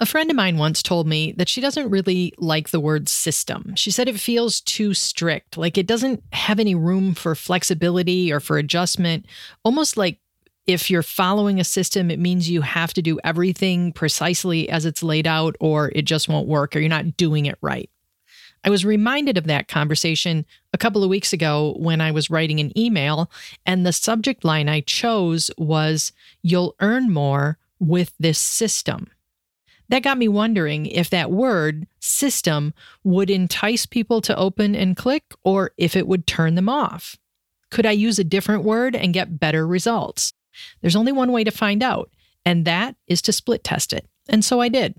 [0.00, 3.74] A friend of mine once told me that she doesn't really like the word system.
[3.74, 8.38] She said it feels too strict, like it doesn't have any room for flexibility or
[8.38, 9.26] for adjustment,
[9.64, 10.20] almost like
[10.68, 15.02] if you're following a system, it means you have to do everything precisely as it's
[15.02, 17.90] laid out, or it just won't work, or you're not doing it right.
[18.64, 20.44] I was reminded of that conversation
[20.74, 23.30] a couple of weeks ago when I was writing an email,
[23.64, 26.12] and the subject line I chose was
[26.42, 29.08] You'll earn more with this system.
[29.88, 32.74] That got me wondering if that word, system,
[33.04, 37.16] would entice people to open and click or if it would turn them off.
[37.70, 40.32] Could I use a different word and get better results?
[40.80, 42.10] There's only one way to find out,
[42.44, 44.06] and that is to split test it.
[44.28, 44.94] And so I did.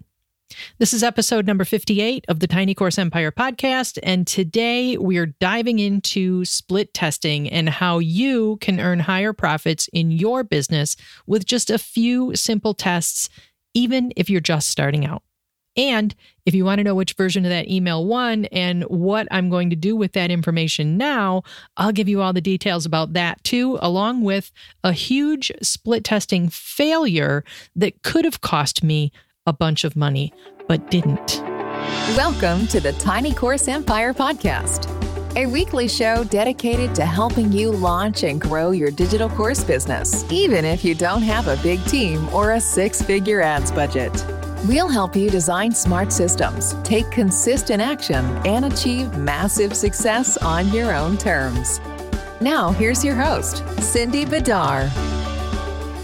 [0.79, 3.99] This is episode number 58 of the Tiny Course Empire podcast.
[4.01, 9.87] And today we are diving into split testing and how you can earn higher profits
[9.93, 10.95] in your business
[11.27, 13.29] with just a few simple tests
[13.79, 15.23] even if you're just starting out.
[15.77, 16.13] And
[16.45, 19.69] if you want to know which version of that email won and what I'm going
[19.69, 21.43] to do with that information now,
[21.77, 24.51] I'll give you all the details about that too, along with
[24.83, 27.45] a huge split testing failure
[27.77, 29.13] that could have cost me
[29.45, 30.33] a bunch of money,
[30.67, 31.39] but didn't.
[32.17, 34.93] Welcome to the Tiny Course Empire podcast,
[35.39, 40.65] a weekly show dedicated to helping you launch and grow your digital course business, even
[40.65, 44.11] if you don't have a big team or a six figure ads budget.
[44.67, 50.93] We'll help you design smart systems, take consistent action, and achieve massive success on your
[50.93, 51.79] own terms.
[52.41, 54.89] Now, here's your host, Cindy Bidar.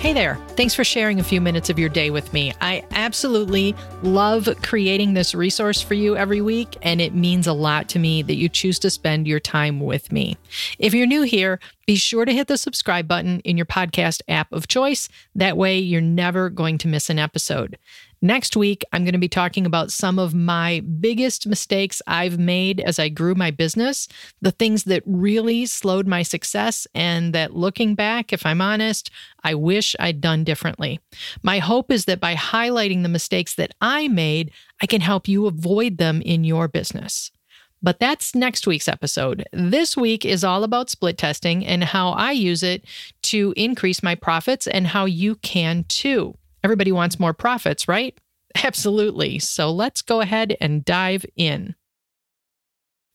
[0.05, 0.35] Hey there.
[0.49, 2.53] Thanks for sharing a few minutes of your day with me.
[2.61, 7.89] I absolutely love creating this resource for you every week, and it means a lot
[7.89, 10.37] to me that you choose to spend your time with me.
[10.77, 14.53] If you're new here, be sure to hit the subscribe button in your podcast app
[14.53, 15.09] of choice.
[15.33, 17.79] That way, you're never going to miss an episode.
[18.25, 22.79] Next week, I'm going to be talking about some of my biggest mistakes I've made
[22.79, 24.07] as I grew my business,
[24.41, 29.11] the things that really slowed my success, and that looking back, if I'm honest,
[29.43, 30.99] I wish I'd done differently.
[31.43, 34.49] My hope is that by highlighting the mistakes that I made,
[34.81, 37.29] I can help you avoid them in your business.
[37.83, 39.45] But that's next week's episode.
[39.53, 42.85] This week is all about split testing and how I use it
[43.21, 46.35] to increase my profits and how you can too.
[46.65, 48.19] Everybody wants more profits, right?
[48.63, 49.37] Absolutely.
[49.37, 51.75] So let's go ahead and dive in.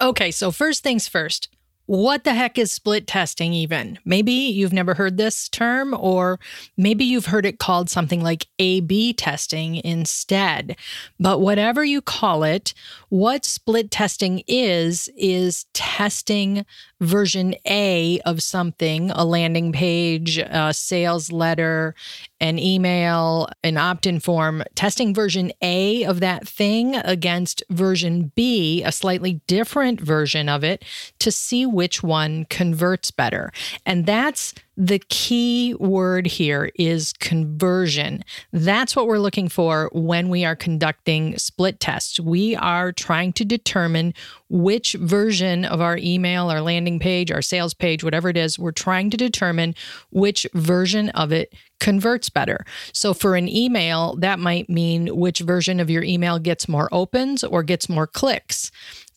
[0.01, 1.49] Okay, so first things first.
[1.87, 3.99] What the heck is split testing, even?
[4.05, 6.39] Maybe you've never heard this term, or
[6.77, 10.77] maybe you've heard it called something like A B testing instead.
[11.19, 12.73] But whatever you call it,
[13.09, 16.65] what split testing is, is testing
[17.01, 21.95] version A of something, a landing page, a sales letter,
[22.41, 28.83] an email, an opt in form, testing version A of that thing against version B,
[28.83, 30.85] a slightly different version of it,
[31.19, 33.53] to see which one converts better.
[33.85, 38.25] And that's the key word here is conversion.
[38.51, 42.19] That's what we're looking for when we are conducting split tests.
[42.19, 44.15] We are trying to determine
[44.49, 48.73] which version of our email, our landing page, our sales page, whatever it is, we're
[48.73, 49.75] trying to determine
[50.13, 52.65] which version of it converts better.
[52.95, 57.45] So for an email, that might mean which version of your email gets more opens
[57.45, 58.71] or gets more clicks.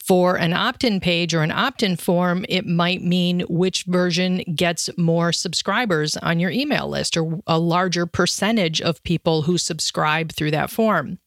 [0.06, 4.44] For an opt in page or an opt in form, it might mean which version
[4.54, 10.34] gets more subscribers on your email list or a larger percentage of people who subscribe
[10.34, 11.20] through that form.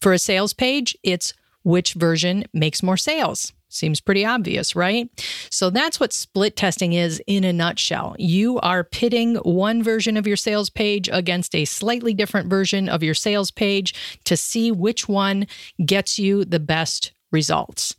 [0.00, 3.52] For a sales page, it's which version makes more sales.
[3.68, 5.08] Seems pretty obvious, right?
[5.50, 8.14] So that's what split testing is in a nutshell.
[8.16, 13.02] You are pitting one version of your sales page against a slightly different version of
[13.02, 15.48] your sales page to see which one
[15.84, 17.96] gets you the best results.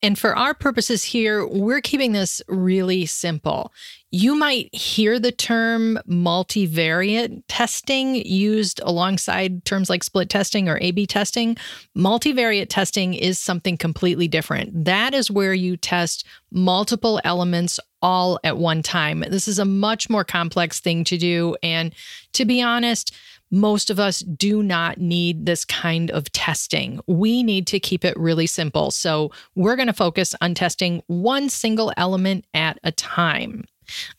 [0.00, 3.72] And for our purposes here, we're keeping this really simple.
[4.12, 10.92] You might hear the term multivariate testing used alongside terms like split testing or A
[10.92, 11.56] B testing.
[11.96, 14.84] Multivariate testing is something completely different.
[14.84, 19.24] That is where you test multiple elements all at one time.
[19.28, 21.56] This is a much more complex thing to do.
[21.62, 21.92] And
[22.34, 23.14] to be honest,
[23.50, 27.00] most of us do not need this kind of testing.
[27.06, 28.90] We need to keep it really simple.
[28.90, 33.64] So, we're going to focus on testing one single element at a time.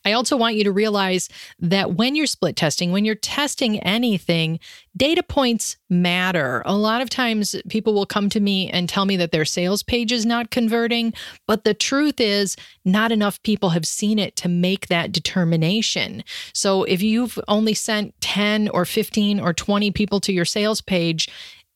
[0.04, 1.28] I also want you to realize
[1.58, 4.58] that when you're split testing, when you're testing anything,
[4.96, 6.62] data points matter.
[6.66, 9.82] A lot of times people will come to me and tell me that their sales
[9.82, 11.12] page is not converting,
[11.46, 16.24] but the truth is, not enough people have seen it to make that determination.
[16.52, 21.28] So if you've only sent 10 or 15 or 20 people to your sales page,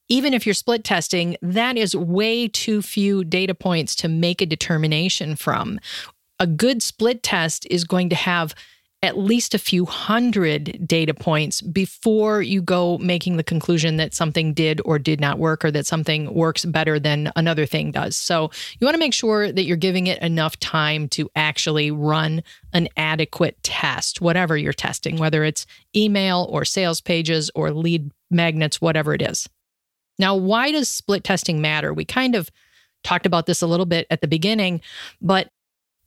[0.08, 4.46] even if you're split testing, that is way too few data points to make a
[4.46, 5.80] determination from.
[6.44, 8.54] A good split test is going to have
[9.02, 14.52] at least a few hundred data points before you go making the conclusion that something
[14.52, 18.14] did or did not work or that something works better than another thing does.
[18.14, 22.42] So you want to make sure that you're giving it enough time to actually run
[22.74, 25.64] an adequate test, whatever you're testing, whether it's
[25.96, 29.48] email or sales pages or lead magnets, whatever it is.
[30.18, 31.94] Now, why does split testing matter?
[31.94, 32.50] We kind of
[33.02, 34.82] talked about this a little bit at the beginning,
[35.22, 35.48] but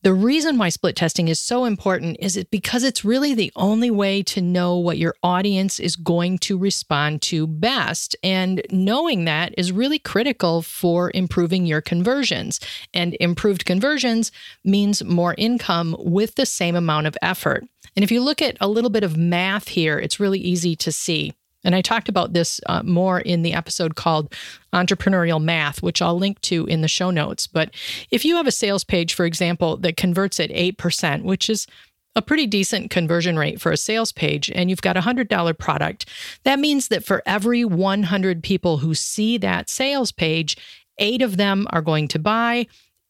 [0.03, 3.89] the reason why split testing is so important is it because it's really the only
[3.89, 8.15] way to know what your audience is going to respond to best.
[8.23, 12.59] And knowing that is really critical for improving your conversions.
[12.93, 14.31] And improved conversions
[14.63, 17.65] means more income with the same amount of effort.
[17.95, 20.91] And if you look at a little bit of math here, it's really easy to
[20.91, 21.33] see.
[21.63, 24.33] And I talked about this uh, more in the episode called
[24.73, 27.47] Entrepreneurial Math, which I'll link to in the show notes.
[27.47, 27.73] But
[28.11, 31.67] if you have a sales page, for example, that converts at 8%, which is
[32.15, 36.05] a pretty decent conversion rate for a sales page, and you've got a $100 product,
[36.43, 40.57] that means that for every 100 people who see that sales page,
[40.97, 42.65] eight of them are going to buy.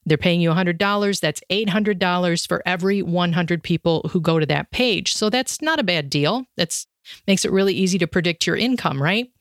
[0.05, 1.19] They're paying you $100.
[1.19, 5.13] That's $800 for every 100 people who go to that page.
[5.13, 6.45] So that's not a bad deal.
[6.55, 6.87] That's
[7.27, 9.31] Makes it really easy to predict your income, right?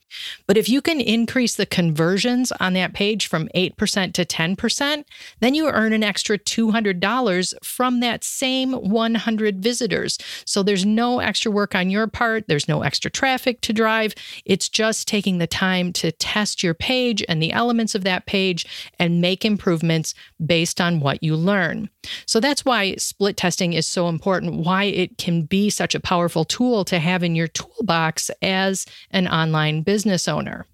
[0.47, 5.05] But if you can increase the conversions on that page from 8% to 10%,
[5.41, 10.19] then you earn an extra $200 from that same 100 visitors.
[10.45, 14.15] So there's no extra work on your part, there's no extra traffic to drive.
[14.45, 18.67] It's just taking the time to test your page and the elements of that page
[18.99, 20.15] and make improvements
[20.45, 21.91] based on what you learn.
[22.27, 26.45] So that's why split testing is so important, why it can be such a powerful
[26.45, 30.67] tool to have in your toolbox as an online business owner.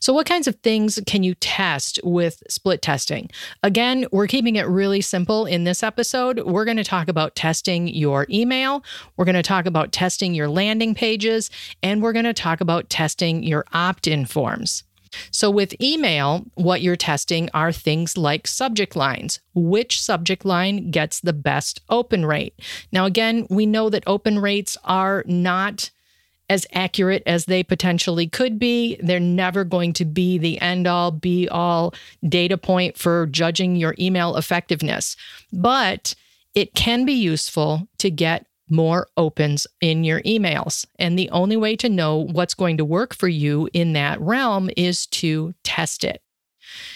[0.00, 3.30] So, what kinds of things can you test with split testing?
[3.62, 6.40] Again, we're keeping it really simple in this episode.
[6.40, 8.84] We're going to talk about testing your email,
[9.16, 11.50] we're going to talk about testing your landing pages,
[11.82, 14.84] and we're going to talk about testing your opt in forms.
[15.30, 19.40] So, with email, what you're testing are things like subject lines.
[19.54, 22.54] Which subject line gets the best open rate?
[22.92, 25.90] Now, again, we know that open rates are not
[26.48, 28.98] as accurate as they potentially could be.
[29.02, 31.94] They're never going to be the end all be all
[32.28, 35.16] data point for judging your email effectiveness,
[35.52, 36.14] but
[36.54, 40.86] it can be useful to get more opens in your emails.
[40.98, 44.70] And the only way to know what's going to work for you in that realm
[44.76, 46.22] is to test it.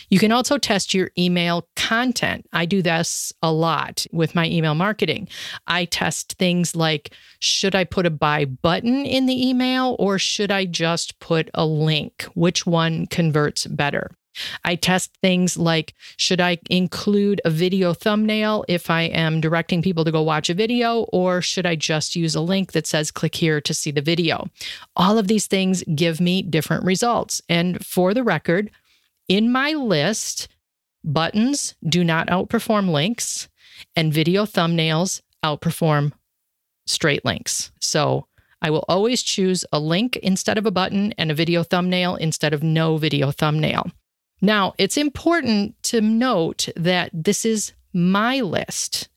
[0.09, 2.47] You can also test your email content.
[2.53, 5.29] I do this a lot with my email marketing.
[5.67, 10.51] I test things like should I put a buy button in the email or should
[10.51, 12.25] I just put a link?
[12.35, 14.13] Which one converts better?
[14.65, 20.05] I test things like should I include a video thumbnail if I am directing people
[20.05, 23.35] to go watch a video, or should I just use a link that says click
[23.35, 24.49] here to see the video?
[24.95, 27.43] All of these things give me different results.
[27.49, 28.71] And for the record,
[29.29, 30.49] in my list,
[31.05, 33.49] buttons do not outperform links,
[33.95, 36.13] and video thumbnails outperform
[36.87, 37.71] straight links.
[37.81, 38.27] So
[38.63, 42.55] I will always choose a link instead of a button and a video thumbnail instead
[42.55, 43.91] of no video thumbnail.
[44.47, 49.09] Now, it's important to note that this is my list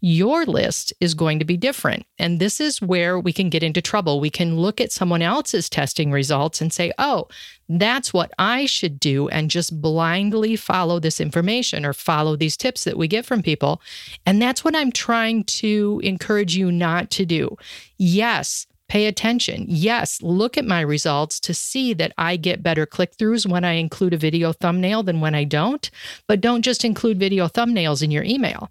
[0.00, 2.06] your list is going to be different.
[2.18, 4.20] And this is where we can get into trouble.
[4.20, 7.26] We can look at someone else's testing results and say, oh,
[7.68, 12.84] that's what I should do, and just blindly follow this information or follow these tips
[12.84, 13.82] that we get from people.
[14.24, 17.56] And that's what I'm trying to encourage you not to do.
[17.98, 19.64] Yes, pay attention.
[19.68, 23.72] Yes, look at my results to see that I get better click throughs when I
[23.72, 25.90] include a video thumbnail than when I don't.
[26.26, 28.70] But don't just include video thumbnails in your email.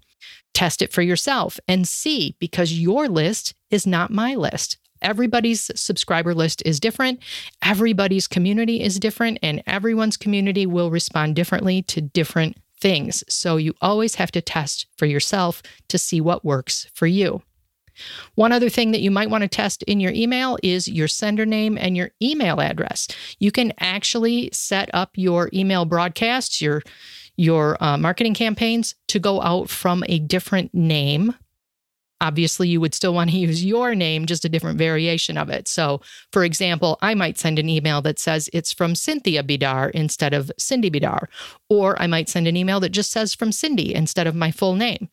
[0.54, 4.78] Test it for yourself and see because your list is not my list.
[5.00, 7.20] Everybody's subscriber list is different.
[7.62, 13.22] Everybody's community is different, and everyone's community will respond differently to different things.
[13.28, 17.42] So you always have to test for yourself to see what works for you.
[18.34, 21.46] One other thing that you might want to test in your email is your sender
[21.46, 23.08] name and your email address.
[23.38, 26.82] You can actually set up your email broadcasts, your
[27.36, 31.34] your uh, marketing campaigns to go out from a different name
[32.20, 35.68] Obviously, you would still want to use your name, just a different variation of it.
[35.68, 36.00] So,
[36.32, 40.50] for example, I might send an email that says it's from Cynthia Bidar instead of
[40.58, 41.26] Cindy Bidar.
[41.68, 44.74] Or I might send an email that just says from Cindy instead of my full
[44.74, 45.08] name.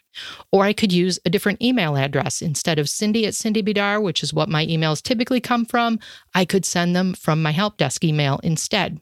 [0.51, 2.41] Or I could use a different email address.
[2.41, 5.99] Instead of Cindy at Cindy Bidar, which is what my emails typically come from,
[6.33, 8.99] I could send them from my help desk email instead.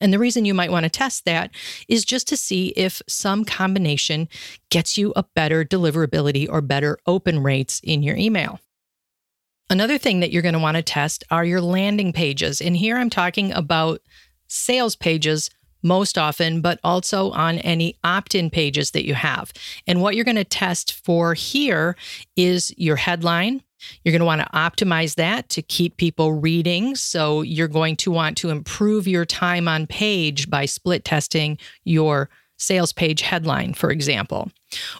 [0.00, 1.50] And the reason you might want to test that
[1.88, 4.28] is just to see if some combination
[4.70, 8.60] gets you a better deliverability or better open rates in your email.
[9.68, 12.60] Another thing that you're going to want to test are your landing pages.
[12.60, 14.00] And here I'm talking about
[14.46, 15.50] sales pages
[15.82, 19.52] most often, but also on any opt in pages that you have.
[19.86, 21.96] And what you're going to test for here
[22.36, 23.62] is your headline.
[24.02, 26.94] You're going to want to optimize that to keep people reading.
[26.96, 32.28] So you're going to want to improve your time on page by split testing your
[32.58, 34.50] sales page headline, for example.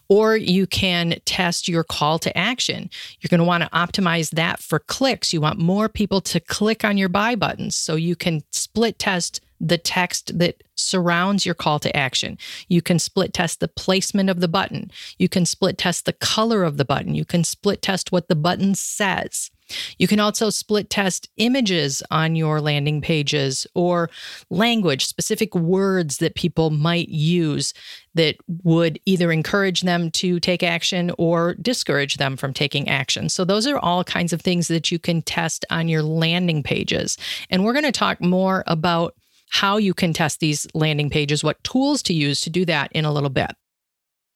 [0.09, 2.91] Or you can test your call to action.
[3.21, 5.33] You're going to want to optimize that for clicks.
[5.33, 7.75] You want more people to click on your buy buttons.
[7.75, 12.39] So you can split test the text that surrounds your call to action.
[12.69, 14.91] You can split test the placement of the button.
[15.19, 17.15] You can split test the color of the button.
[17.15, 19.51] You can split test what the button says.
[19.99, 24.11] You can also split test images on your landing pages or
[24.51, 27.75] language, specific words that people might use
[28.15, 33.29] that would either encourage them to take action or discourage them from taking action.
[33.29, 37.19] So, those are all kinds of things that you can test on your landing pages.
[37.51, 39.15] And we're going to talk more about
[39.51, 43.05] how you can test these landing pages, what tools to use to do that in
[43.05, 43.53] a little bit.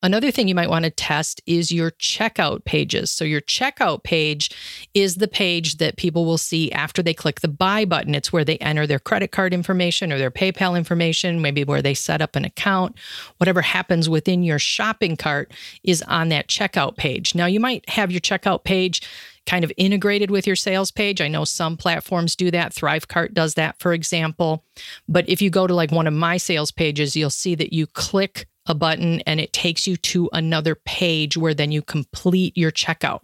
[0.03, 3.11] Another thing you might want to test is your checkout pages.
[3.11, 4.51] So, your checkout page
[4.95, 8.15] is the page that people will see after they click the buy button.
[8.15, 11.93] It's where they enter their credit card information or their PayPal information, maybe where they
[11.93, 12.97] set up an account.
[13.37, 15.53] Whatever happens within your shopping cart
[15.85, 17.35] is on that checkout page.
[17.35, 19.03] Now, you might have your checkout page
[19.47, 21.21] kind of integrated with your sales page.
[21.21, 22.75] I know some platforms do that.
[22.75, 24.65] Thrivecart does that, for example.
[25.09, 27.87] But if you go to like one of my sales pages, you'll see that you
[27.87, 32.71] click a button and it takes you to another page where then you complete your
[32.71, 33.21] checkout.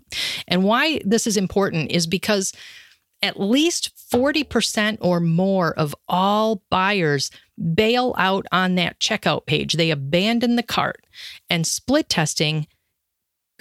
[0.48, 2.52] And why this is important is because
[3.22, 7.30] at least 40% or more of all buyers
[7.74, 9.74] bail out on that checkout page.
[9.74, 11.06] They abandon the cart
[11.48, 12.66] and split testing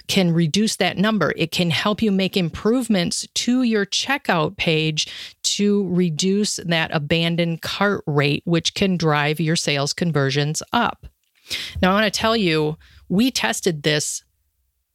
[0.08, 1.32] can reduce that number.
[1.36, 5.08] It can help you make improvements to your checkout page
[5.42, 11.06] to reduce that abandoned cart rate, which can drive your sales conversions up.
[11.80, 12.76] Now, I want to tell you,
[13.08, 14.24] we tested this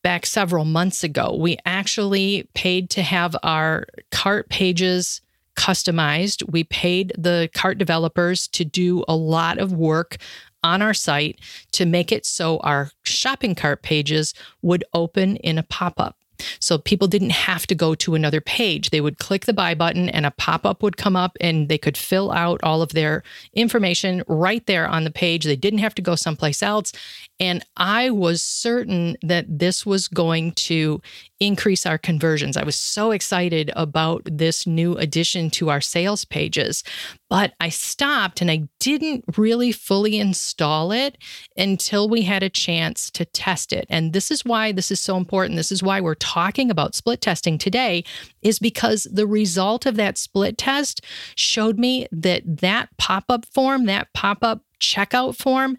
[0.04, 1.36] back several months ago.
[1.40, 5.22] We actually paid to have our cart pages
[5.56, 6.50] customized.
[6.52, 10.18] We paid the cart developers to do a lot of work
[10.64, 11.40] on our site
[11.74, 16.18] to make it so our shopping cart pages would open in a pop up.
[16.60, 18.90] So people didn't have to go to another page.
[18.90, 21.78] They would click the buy button and a pop up would come up and they
[21.78, 25.46] could fill out all of their information right there on the page.
[25.46, 26.94] They didn't have to go someplace else.
[27.42, 31.02] And I was certain that this was going to
[31.40, 32.56] increase our conversions.
[32.56, 36.84] I was so excited about this new addition to our sales pages,
[37.32, 41.18] but I stopped and I didn't really fully install it
[41.58, 43.88] until we had a chance to test it.
[43.90, 45.58] And this is why this is so important.
[45.58, 48.04] This is why we're talking about split testing today
[48.44, 54.14] is because the result of that split test showed me that that pop-up form, that
[54.14, 55.76] pop-up checkout form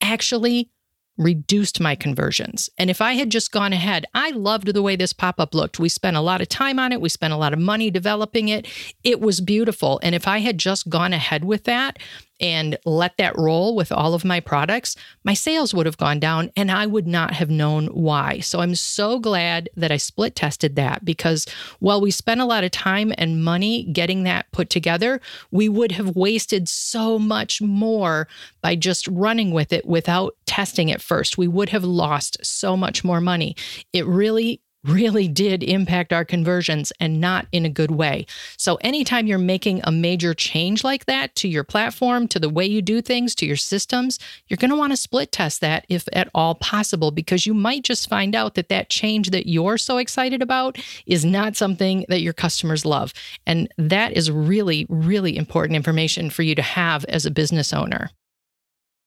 [0.00, 0.70] actually
[1.18, 2.70] reduced my conversions.
[2.78, 5.78] And if I had just gone ahead, I loved the way this pop up looked.
[5.78, 8.48] We spent a lot of time on it, we spent a lot of money developing
[8.48, 8.66] it.
[9.04, 10.00] It was beautiful.
[10.02, 11.98] And if I had just gone ahead with that,
[12.40, 16.50] and let that roll with all of my products, my sales would have gone down
[16.56, 18.40] and I would not have known why.
[18.40, 21.46] So I'm so glad that I split tested that because
[21.78, 25.20] while we spent a lot of time and money getting that put together,
[25.50, 28.26] we would have wasted so much more
[28.62, 31.38] by just running with it without testing it first.
[31.38, 33.56] We would have lost so much more money.
[33.92, 38.26] It really really did impact our conversions and not in a good way.
[38.56, 42.66] So, anytime you're making a major change like that to your platform, to the way
[42.66, 46.08] you do things, to your systems, you're going to want to split test that if
[46.12, 49.98] at all possible, because you might just find out that that change that you're so
[49.98, 53.12] excited about is not something that your customers love.
[53.46, 58.10] And that is really, really important information for you to have as a business owner.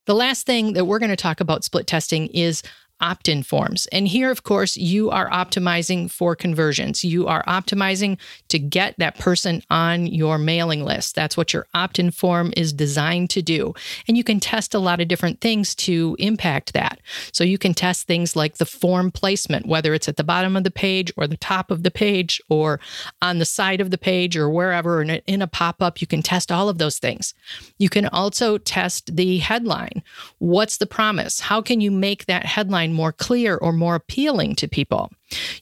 [0.06, 2.62] The last thing that we're going to talk about split testing is
[3.02, 3.88] opt in forms.
[3.88, 7.04] And here, of course, you are optimizing for conversions.
[7.04, 11.16] You are optimizing to get that person on your mailing list.
[11.16, 13.74] That's what your opt in form is designed to do.
[14.08, 17.00] And you can test a lot of different things to impact that.
[17.34, 20.64] So you can test things like the form placement, whether it's at the bottom of
[20.64, 22.80] the page or the top of the page or
[23.22, 26.00] on the side of the page or wherever in a, in a pop up.
[26.00, 27.34] You can test all of those things.
[27.78, 30.02] You can also test the headline.
[30.40, 31.42] What's the promise?
[31.42, 32.85] How can you make that headline?
[32.94, 35.12] More clear or more appealing to people.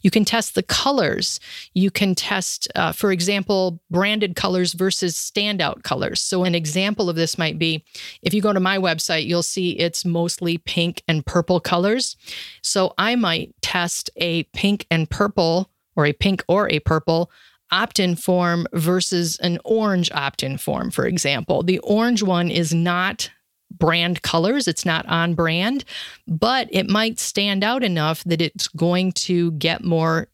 [0.01, 1.39] You can test the colors.
[1.73, 6.21] You can test, uh, for example, branded colors versus standout colors.
[6.21, 7.83] So, an example of this might be
[8.21, 12.17] if you go to my website, you'll see it's mostly pink and purple colors.
[12.61, 17.31] So, I might test a pink and purple or a pink or a purple
[17.71, 21.63] opt in form versus an orange opt in form, for example.
[21.63, 23.31] The orange one is not
[23.77, 24.67] brand colors.
[24.67, 25.83] It's not on brand,
[26.27, 30.27] but it might stand out enough that it's going to get more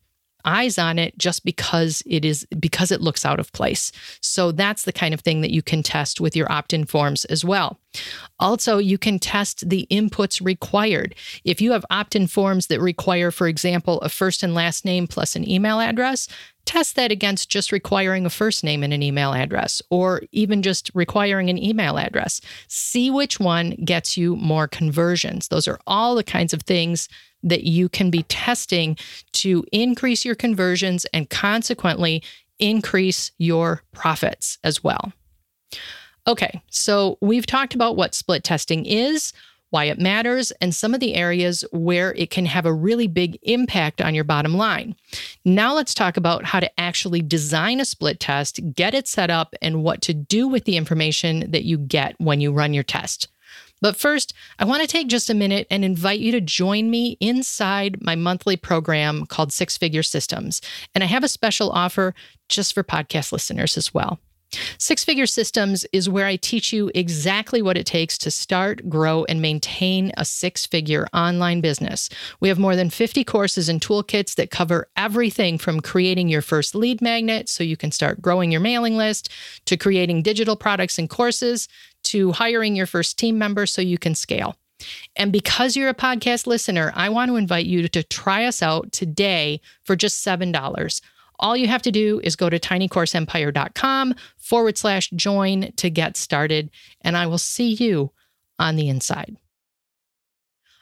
[0.46, 3.92] eyes on it just because it is because it looks out of place.
[4.22, 7.44] So that's the kind of thing that you can test with your opt-in forms as
[7.44, 7.78] well.
[8.40, 11.14] Also, you can test the inputs required.
[11.44, 15.36] If you have opt-in forms that require for example a first and last name plus
[15.36, 16.28] an email address,
[16.70, 20.92] test that against just requiring a first name and an email address, or even just
[20.94, 22.42] requiring an email address.
[22.68, 25.48] See which one gets you more conversions.
[25.48, 27.10] Those are all the kinds of things
[27.42, 28.98] that you can be testing
[29.32, 32.22] to increase your conversions and consequently
[32.60, 35.12] increase your profits as well.
[36.28, 39.34] Okay, so we've talked about what split testing is
[39.70, 43.38] why it matters, and some of the areas where it can have a really big
[43.44, 44.96] impact on your bottom line.
[45.46, 49.54] Now, let's talk about how to actually design a split test, get it set up,
[49.62, 53.28] and what to do with the information that you get when you run your test.
[53.82, 57.18] But first, I want to take just a minute and invite you to join me
[57.20, 60.62] inside my monthly program called Six Figure Systems.
[60.94, 62.14] And I have a special offer
[62.50, 64.20] just for podcast listeners as well.
[64.78, 69.24] Six Figure Systems is where I teach you exactly what it takes to start, grow,
[69.26, 72.10] and maintain a six figure online business.
[72.40, 76.74] We have more than 50 courses and toolkits that cover everything from creating your first
[76.74, 79.30] lead magnet so you can start growing your mailing list,
[79.66, 81.68] to creating digital products and courses,
[82.04, 84.56] to hiring your first team member so you can scale.
[85.16, 88.92] And because you're a podcast listener, I want to invite you to try us out
[88.92, 91.02] today for just $7.
[91.40, 96.70] All you have to do is go to tinycourseempire.com forward slash join to get started,
[97.02, 98.12] and I will see you
[98.60, 99.38] on the inside.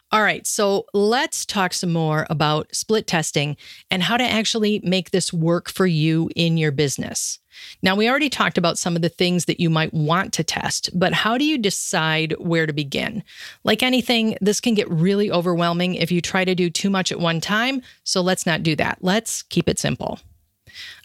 [0.09, 3.57] All right, so let's talk some more about split testing
[3.91, 7.39] and how to actually make this work for you in your business.
[7.81, 10.89] Now, we already talked about some of the things that you might want to test,
[10.97, 13.21] but how do you decide where to begin?
[13.65, 17.19] Like anything, this can get really overwhelming if you try to do too much at
[17.19, 18.99] one time, so let's not do that.
[19.01, 20.19] Let's keep it simple.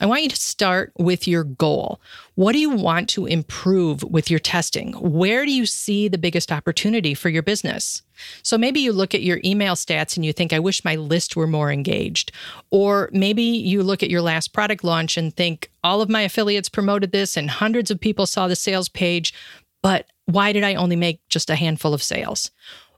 [0.00, 2.00] I want you to start with your goal.
[2.35, 4.92] What do you want to improve with your testing?
[4.94, 8.02] Where do you see the biggest opportunity for your business?
[8.42, 11.37] So maybe you look at your email stats and you think, I wish my list
[11.37, 12.32] were more engaged.
[12.70, 16.68] Or maybe you look at your last product launch and think, all of my affiliates
[16.68, 19.35] promoted this and hundreds of people saw the sales page,
[19.82, 22.50] but why did I only make just a handful of sales?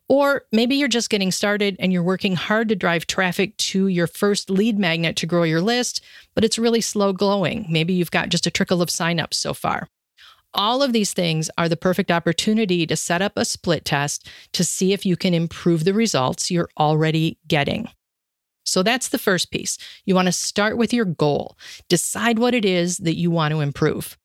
[0.09, 4.07] Or maybe you're just getting started and you're working hard to drive traffic to your
[4.07, 6.03] first lead magnet to grow your list,
[6.35, 7.67] but it's really slow glowing.
[7.71, 9.89] Maybe you've got just a trickle of signups so far.
[10.53, 14.63] All of these things are the perfect opportunity to set up a split test to
[14.63, 17.89] see if you can improve the results you're already getting.
[18.65, 19.79] So that's the first piece.
[20.05, 21.57] You want to start with your goal.
[21.89, 24.17] Decide what it is that you want to improve.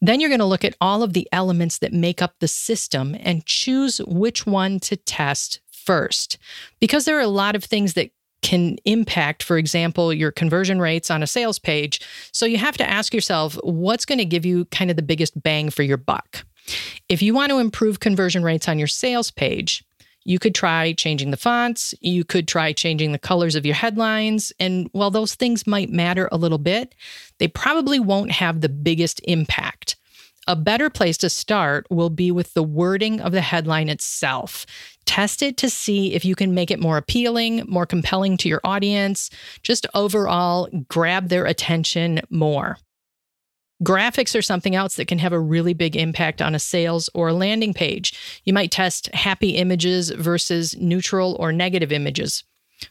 [0.00, 3.16] Then you're going to look at all of the elements that make up the system
[3.20, 6.38] and choose which one to test first.
[6.80, 8.10] Because there are a lot of things that
[8.42, 12.00] can impact, for example, your conversion rates on a sales page.
[12.32, 15.40] So you have to ask yourself what's going to give you kind of the biggest
[15.40, 16.44] bang for your buck.
[17.08, 19.84] If you want to improve conversion rates on your sales page,
[20.24, 21.94] you could try changing the fonts.
[22.00, 24.52] You could try changing the colors of your headlines.
[24.60, 26.94] And while those things might matter a little bit,
[27.38, 29.96] they probably won't have the biggest impact.
[30.48, 34.66] A better place to start will be with the wording of the headline itself.
[35.04, 38.60] Test it to see if you can make it more appealing, more compelling to your
[38.64, 39.30] audience,
[39.62, 42.78] just overall grab their attention more.
[43.82, 47.28] Graphics are something else that can have a really big impact on a sales or
[47.28, 48.40] a landing page.
[48.44, 52.44] You might test happy images versus neutral or negative images.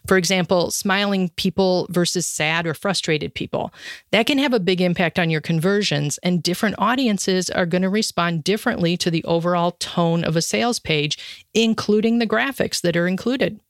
[0.06, 3.72] For example, smiling people versus sad or frustrated people.
[4.10, 7.88] That can have a big impact on your conversions, and different audiences are going to
[7.88, 13.08] respond differently to the overall tone of a sales page, including the graphics that are
[13.08, 13.60] included.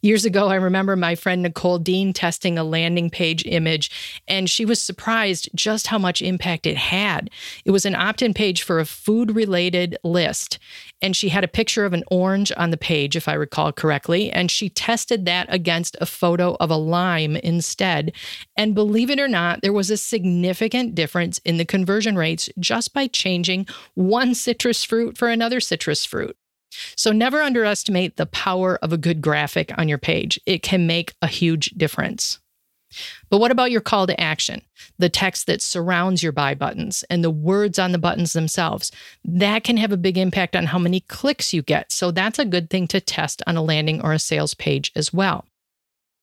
[0.00, 4.64] Years ago, I remember my friend Nicole Dean testing a landing page image, and she
[4.64, 7.30] was surprised just how much impact it had.
[7.64, 10.58] It was an opt in page for a food related list,
[11.02, 14.30] and she had a picture of an orange on the page, if I recall correctly,
[14.30, 18.12] and she tested that against a photo of a lime instead.
[18.56, 22.94] And believe it or not, there was a significant difference in the conversion rates just
[22.94, 26.36] by changing one citrus fruit for another citrus fruit.
[26.70, 30.38] So never underestimate the power of a good graphic on your page.
[30.46, 32.38] It can make a huge difference.
[33.28, 34.62] But what about your call to action?
[34.98, 38.90] The text that surrounds your buy buttons and the words on the buttons themselves.
[39.24, 41.92] That can have a big impact on how many clicks you get.
[41.92, 45.12] So that's a good thing to test on a landing or a sales page as
[45.12, 45.44] well.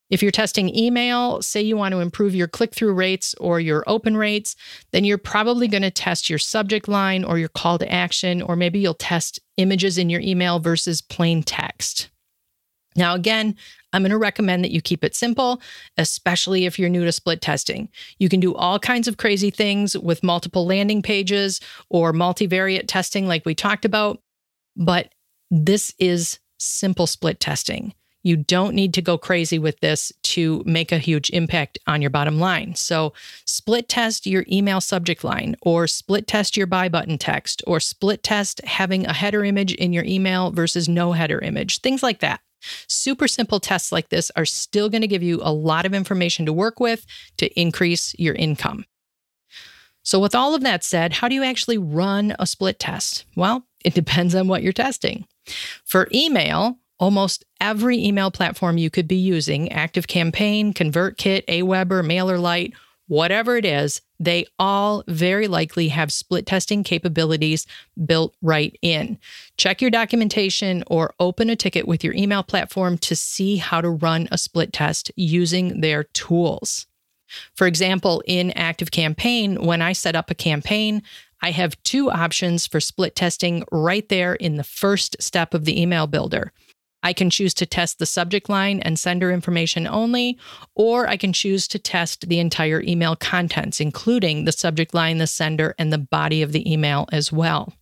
[0.08, 3.82] If you're testing email, say you want to improve your click through rates or your
[3.86, 4.54] open rates,
[4.92, 8.54] then you're probably going to test your subject line or your call to action, or
[8.54, 12.08] maybe you'll test images in your email versus plain text.
[12.94, 13.56] Now, again,
[13.92, 15.60] I'm going to recommend that you keep it simple,
[15.98, 17.88] especially if you're new to split testing.
[18.18, 23.26] You can do all kinds of crazy things with multiple landing pages or multivariate testing,
[23.26, 24.20] like we talked about,
[24.76, 25.12] but
[25.50, 27.92] this is simple split testing.
[28.26, 32.10] You don't need to go crazy with this to make a huge impact on your
[32.10, 32.74] bottom line.
[32.74, 33.12] So,
[33.44, 38.24] split test your email subject line, or split test your buy button text, or split
[38.24, 42.40] test having a header image in your email versus no header image, things like that.
[42.88, 46.46] Super simple tests like this are still going to give you a lot of information
[46.46, 48.86] to work with to increase your income.
[50.02, 53.24] So, with all of that said, how do you actually run a split test?
[53.36, 55.28] Well, it depends on what you're testing.
[55.84, 62.72] For email, almost every email platform you could be using ActiveCampaign, ConvertKit, Aweber, MailerLite,
[63.08, 67.66] whatever it is, they all very likely have split testing capabilities
[68.04, 69.18] built right in.
[69.56, 73.90] Check your documentation or open a ticket with your email platform to see how to
[73.90, 76.86] run a split test using their tools.
[77.54, 81.02] For example, in ActiveCampaign, when I set up a campaign,
[81.42, 85.80] I have two options for split testing right there in the first step of the
[85.80, 86.52] email builder.
[87.06, 90.36] I can choose to test the subject line and sender information only,
[90.74, 95.28] or I can choose to test the entire email contents, including the subject line, the
[95.28, 97.72] sender, and the body of the email as well.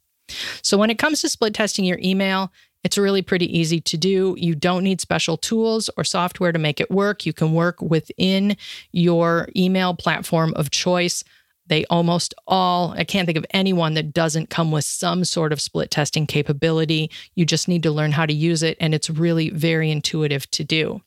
[0.60, 4.34] So, when it comes to split testing your email, it's really pretty easy to do.
[4.36, 7.24] You don't need special tools or software to make it work.
[7.24, 8.58] You can work within
[8.92, 11.24] your email platform of choice.
[11.66, 15.60] They almost all, I can't think of anyone that doesn't come with some sort of
[15.60, 17.10] split testing capability.
[17.34, 20.64] You just need to learn how to use it, and it's really very intuitive to
[20.64, 21.02] do.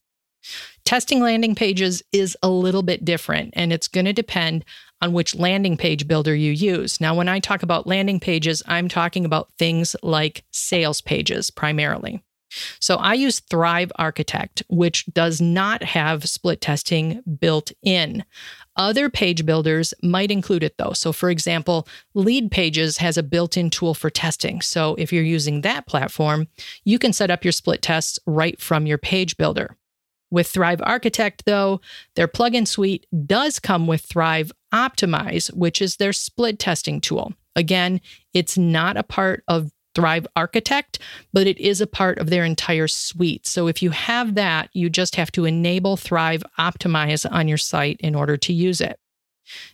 [0.85, 4.63] Testing landing pages is a little bit different, and it's going to depend
[5.01, 6.99] on which landing page builder you use.
[6.99, 12.23] Now, when I talk about landing pages, I'm talking about things like sales pages primarily.
[12.79, 18.23] So I use Thrive Architect, which does not have split testing built in.
[18.77, 20.93] Other page builders might include it though.
[20.93, 24.61] So, for example, Leadpages has a built in tool for testing.
[24.61, 26.47] So, if you're using that platform,
[26.85, 29.75] you can set up your split tests right from your page builder.
[30.29, 31.79] With Thrive Architect, though,
[32.15, 37.33] their plugin suite does come with Thrive Optimize, which is their split testing tool.
[37.55, 38.01] Again,
[38.33, 40.99] it's not a part of Thrive Architect,
[41.33, 43.47] but it is a part of their entire suite.
[43.47, 47.99] So if you have that, you just have to enable Thrive Optimize on your site
[47.99, 48.99] in order to use it.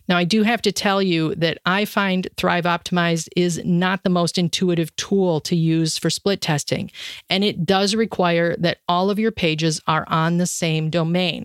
[0.08, 4.08] Now, I do have to tell you that I find Thrive Optimized is not the
[4.08, 6.90] most intuitive tool to use for split testing,
[7.28, 11.44] and it does require that all of your pages are on the same domain.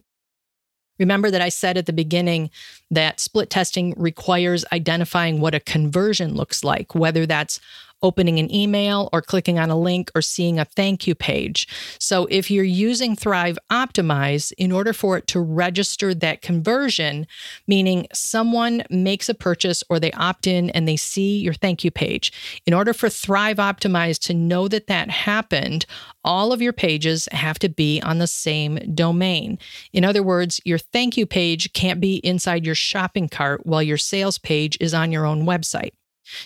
[0.99, 2.49] Remember that I said at the beginning
[2.91, 7.59] that split testing requires identifying what a conversion looks like, whether that's
[8.01, 11.67] opening an email or clicking on a link or seeing a thank you page.
[11.99, 17.27] So if you're using Thrive Optimize, in order for it to register that conversion,
[17.67, 21.91] meaning someone makes a purchase or they opt in and they see your thank you
[21.91, 22.31] page,
[22.65, 25.85] in order for Thrive Optimize to know that that happened,
[26.23, 29.57] all of your pages have to be on the same domain.
[29.93, 33.97] In other words, your thank you page can't be inside your shopping cart while your
[33.97, 35.91] sales page is on your own website.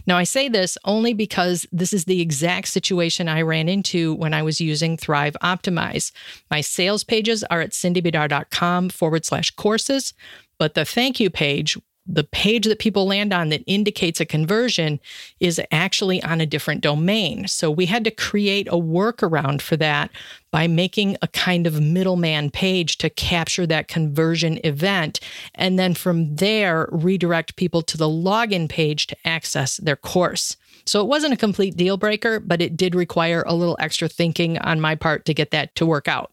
[0.05, 4.33] Now, I say this only because this is the exact situation I ran into when
[4.33, 6.11] I was using Thrive Optimize.
[6.49, 10.13] My sales pages are at cindybidar.com forward slash courses,
[10.57, 14.99] but the thank you page the page that people land on that indicates a conversion
[15.39, 17.47] is actually on a different domain.
[17.47, 20.11] So we had to create a workaround for that
[20.51, 25.21] by making a kind of middleman page to capture that conversion event.
[25.55, 30.57] And then from there, redirect people to the login page to access their course.
[30.85, 34.57] So it wasn't a complete deal breaker, but it did require a little extra thinking
[34.57, 36.32] on my part to get that to work out.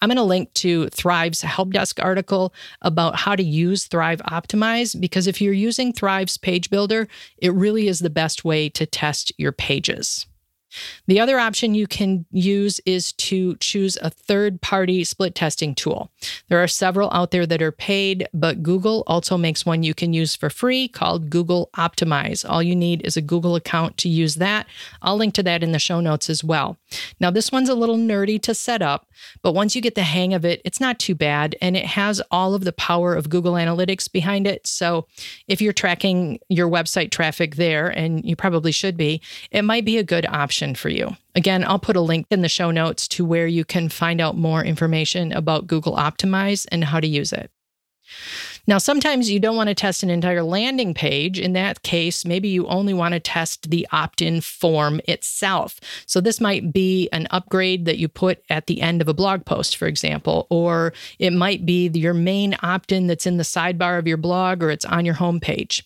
[0.00, 4.98] I'm going to link to Thrive's help desk article about how to use Thrive Optimize
[4.98, 9.32] because if you're using Thrive's page builder, it really is the best way to test
[9.38, 10.26] your pages.
[11.06, 16.10] The other option you can use is to choose a third party split testing tool.
[16.48, 20.12] There are several out there that are paid, but Google also makes one you can
[20.12, 22.48] use for free called Google Optimize.
[22.48, 24.66] All you need is a Google account to use that.
[25.00, 26.78] I'll link to that in the show notes as well.
[27.20, 29.06] Now, this one's a little nerdy to set up,
[29.42, 32.20] but once you get the hang of it, it's not too bad and it has
[32.30, 34.66] all of the power of Google Analytics behind it.
[34.66, 35.06] So
[35.48, 39.98] if you're tracking your website traffic there, and you probably should be, it might be
[39.98, 40.26] a good
[40.62, 41.16] option for you.
[41.34, 44.36] Again, I'll put a link in the show notes to where you can find out
[44.36, 47.50] more information about Google Optimize and how to use it.
[48.68, 51.40] Now, sometimes you don't want to test an entire landing page.
[51.40, 55.80] In that case, maybe you only want to test the opt in form itself.
[56.06, 59.44] So, this might be an upgrade that you put at the end of a blog
[59.44, 63.98] post, for example, or it might be your main opt in that's in the sidebar
[63.98, 65.82] of your blog or it's on your homepage.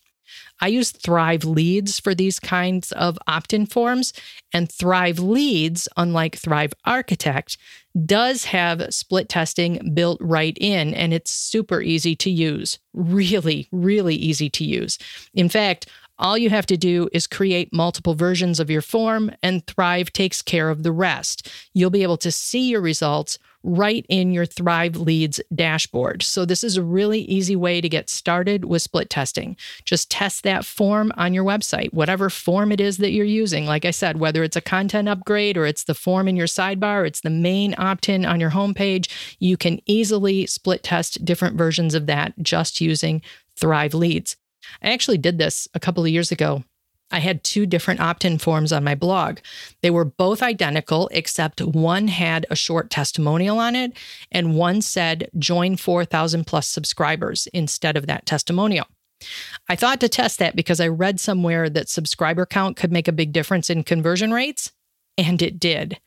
[0.60, 4.12] I use Thrive Leads for these kinds of opt in forms.
[4.52, 7.58] And Thrive Leads, unlike Thrive Architect,
[8.04, 12.78] does have split testing built right in, and it's super easy to use.
[12.92, 14.98] Really, really easy to use.
[15.34, 19.66] In fact, all you have to do is create multiple versions of your form, and
[19.66, 21.50] Thrive takes care of the rest.
[21.74, 26.22] You'll be able to see your results right in your Thrive Leads dashboard.
[26.22, 29.56] So, this is a really easy way to get started with split testing.
[29.84, 33.66] Just test that form on your website, whatever form it is that you're using.
[33.66, 37.06] Like I said, whether it's a content upgrade or it's the form in your sidebar,
[37.06, 41.94] it's the main opt in on your homepage, you can easily split test different versions
[41.94, 43.20] of that just using
[43.56, 44.36] Thrive Leads.
[44.82, 46.64] I actually did this a couple of years ago
[47.10, 49.38] I had two different opt in forms on my blog.
[49.80, 53.96] They were both identical, except one had a short testimonial on it,
[54.32, 58.86] and one said join 4,000 plus subscribers instead of that testimonial.
[59.68, 63.12] I thought to test that because I read somewhere that subscriber count could make a
[63.12, 64.72] big difference in conversion rates,
[65.18, 65.98] and it did.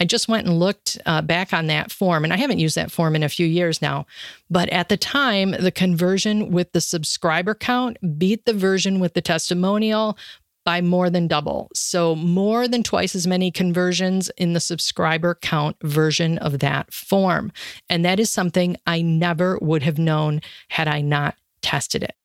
[0.00, 2.90] I just went and looked uh, back on that form, and I haven't used that
[2.90, 4.06] form in a few years now.
[4.50, 9.22] But at the time, the conversion with the subscriber count beat the version with the
[9.22, 10.16] testimonial
[10.64, 11.70] by more than double.
[11.74, 17.52] So, more than twice as many conversions in the subscriber count version of that form.
[17.90, 22.16] And that is something I never would have known had I not tested it.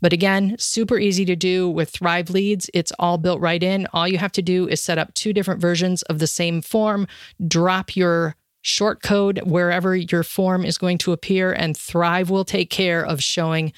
[0.00, 2.70] But again, super easy to do with Thrive Leads.
[2.74, 3.86] It's all built right in.
[3.92, 7.06] All you have to do is set up two different versions of the same form,
[7.46, 12.70] drop your short code wherever your form is going to appear, and Thrive will take
[12.70, 13.72] care of showing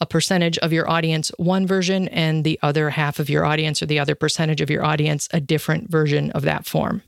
[0.00, 3.86] a percentage of your audience one version and the other half of your audience or
[3.86, 7.02] the other percentage of your audience a different version of that form.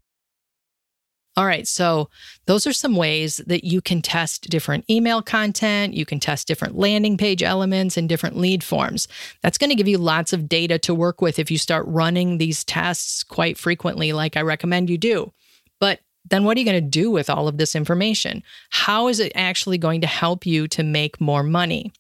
[1.41, 2.11] All right, so
[2.45, 6.77] those are some ways that you can test different email content, you can test different
[6.77, 9.09] landing page elements and different lead forms.
[9.41, 12.37] That's going to give you lots of data to work with if you start running
[12.37, 15.33] these tests quite frequently, like I recommend you do.
[15.79, 18.43] But then what are you going to do with all of this information?
[18.69, 21.91] How is it actually going to help you to make more money?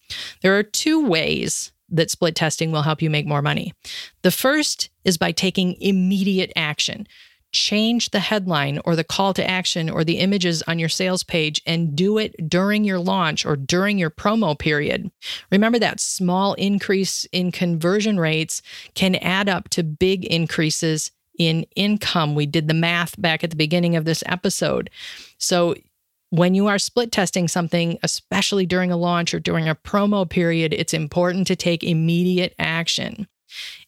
[0.42, 3.72] There are two ways that split testing will help you make more money.
[4.20, 7.06] The first is by taking immediate action.
[7.52, 11.60] Change the headline or the call to action or the images on your sales page
[11.66, 15.10] and do it during your launch or during your promo period.
[15.50, 18.62] Remember that small increase in conversion rates
[18.94, 22.34] can add up to big increases in income.
[22.34, 24.90] We did the math back at the beginning of this episode.
[25.38, 25.74] So,
[26.32, 30.72] when you are split testing something, especially during a launch or during a promo period,
[30.72, 33.26] it's important to take immediate action.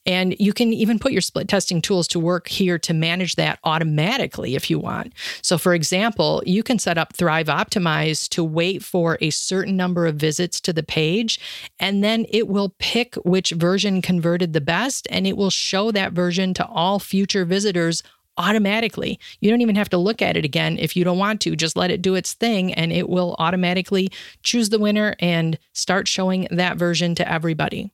[0.05, 3.59] And you can even put your split testing tools to work here to manage that
[3.65, 5.13] automatically if you want.
[5.43, 10.07] So, for example, you can set up Thrive Optimize to wait for a certain number
[10.07, 11.39] of visits to the page,
[11.79, 16.13] and then it will pick which version converted the best, and it will show that
[16.13, 18.03] version to all future visitors
[18.39, 19.21] automatically.
[19.41, 21.55] You don't even have to look at it again if you don't want to.
[21.55, 24.11] Just let it do its thing and it will automatically
[24.43, 27.93] choose the winner and start showing that version to everybody.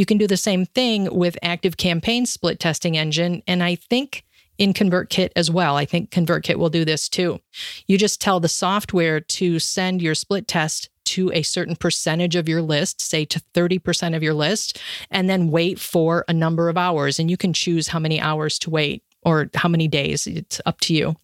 [0.00, 3.42] You can do the same thing with Active Campaign split testing engine.
[3.46, 4.24] And I think
[4.56, 5.76] in ConvertKit as well.
[5.76, 7.38] I think ConvertKit will do this too.
[7.86, 12.48] You just tell the software to send your split test to a certain percentage of
[12.48, 16.78] your list, say to 30% of your list, and then wait for a number of
[16.78, 17.18] hours.
[17.18, 20.26] And you can choose how many hours to wait or how many days.
[20.26, 21.14] It's up to you.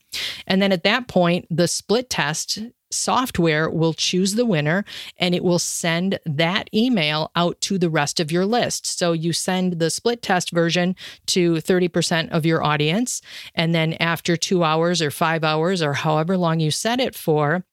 [0.46, 2.58] And then at that point, the split test
[2.96, 4.84] software will choose the winner
[5.18, 8.86] and it will send that email out to the rest of your list.
[8.86, 13.22] So you send the split test version to 30% of your audience.
[13.54, 17.64] And then after two hours or five hours or however long you set it for,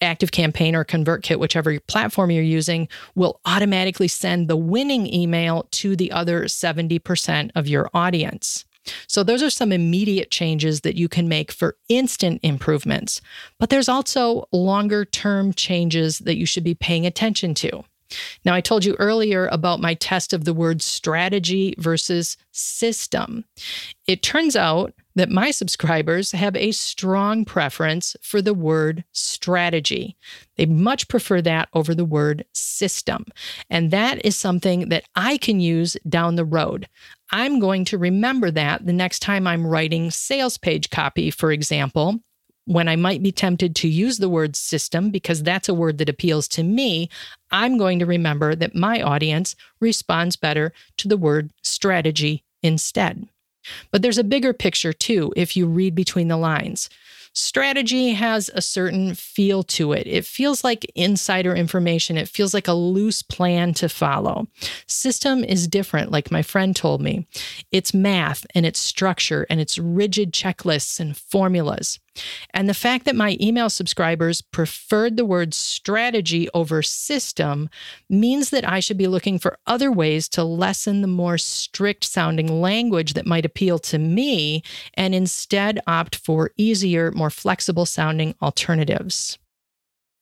[0.00, 5.96] Active Campaign or ConvertKit, whichever platform you're using, will automatically send the winning email to
[5.96, 8.66] the other 70% of your audience.
[9.06, 13.20] So, those are some immediate changes that you can make for instant improvements.
[13.58, 17.84] But there's also longer term changes that you should be paying attention to.
[18.44, 23.44] Now, I told you earlier about my test of the word strategy versus system.
[24.06, 30.16] It turns out that my subscribers have a strong preference for the word strategy.
[30.56, 33.24] They much prefer that over the word system.
[33.70, 36.86] And that is something that I can use down the road.
[37.30, 42.20] I'm going to remember that the next time I'm writing sales page copy, for example,
[42.66, 46.08] when I might be tempted to use the word system because that's a word that
[46.08, 47.08] appeals to me,
[47.50, 53.28] I'm going to remember that my audience responds better to the word strategy instead.
[53.90, 56.88] But there's a bigger picture too if you read between the lines.
[57.38, 60.06] Strategy has a certain feel to it.
[60.06, 62.16] It feels like insider information.
[62.16, 64.48] It feels like a loose plan to follow.
[64.86, 67.26] System is different, like my friend told me.
[67.70, 72.00] It's math and it's structure and it's rigid checklists and formulas.
[72.52, 77.68] And the fact that my email subscribers preferred the word strategy over system
[78.08, 82.60] means that I should be looking for other ways to lessen the more strict sounding
[82.60, 84.62] language that might appeal to me
[84.94, 89.38] and instead opt for easier, more flexible sounding alternatives.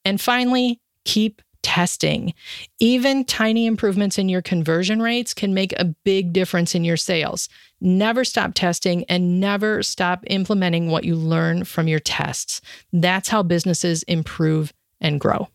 [0.04, 2.34] And finally, keep testing.
[2.78, 7.48] Even tiny improvements in your conversion rates can make a big difference in your sales.
[7.80, 12.60] Never stop testing and never stop implementing what you learn from your tests.
[12.92, 15.48] That's how businesses improve and grow.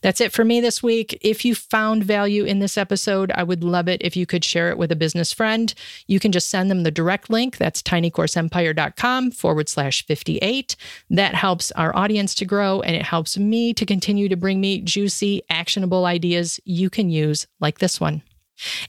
[0.00, 1.18] That's it for me this week.
[1.20, 4.70] If you found value in this episode, I would love it if you could share
[4.70, 5.72] it with a business friend.
[6.06, 7.56] You can just send them the direct link.
[7.56, 10.76] That's tinycourseempire.com forward slash 58.
[11.10, 14.80] That helps our audience to grow and it helps me to continue to bring me
[14.80, 18.22] juicy, actionable ideas you can use like this one.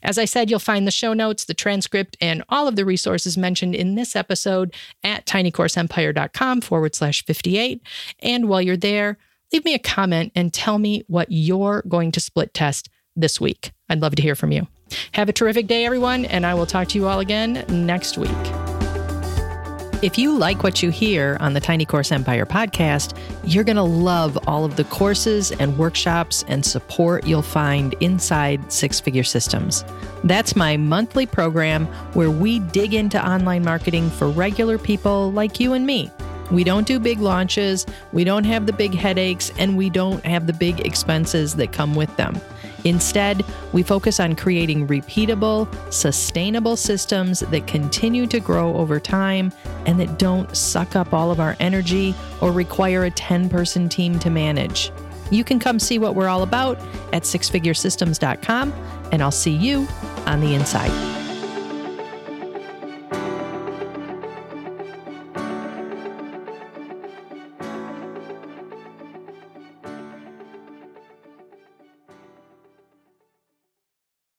[0.02, 3.36] As I said, you'll find the show notes, the transcript, and all of the resources
[3.36, 7.82] mentioned in this episode at tinycourseempire.com forward slash 58.
[8.20, 9.18] And while you're there,
[9.52, 13.72] leave me a comment and tell me what you're going to split test this week.
[13.88, 14.66] I'd love to hear from you.
[15.12, 18.30] Have a terrific day, everyone, and I will talk to you all again next week.
[20.00, 23.82] If you like what you hear on the Tiny Course Empire podcast, you're going to
[23.82, 29.84] love all of the courses and workshops and support you'll find inside Six Figure Systems.
[30.22, 35.72] That's my monthly program where we dig into online marketing for regular people like you
[35.72, 36.12] and me.
[36.50, 40.46] We don't do big launches, we don't have the big headaches, and we don't have
[40.46, 42.40] the big expenses that come with them.
[42.84, 49.52] Instead, we focus on creating repeatable, sustainable systems that continue to grow over time
[49.86, 54.18] and that don't suck up all of our energy or require a 10 person team
[54.20, 54.92] to manage.
[55.30, 56.78] You can come see what we're all about
[57.12, 58.72] at sixfiguresystems.com,
[59.12, 59.86] and I'll see you
[60.26, 61.17] on the inside.